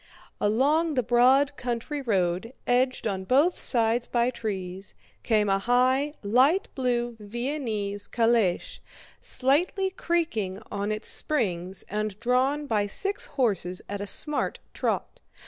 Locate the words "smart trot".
14.07-15.21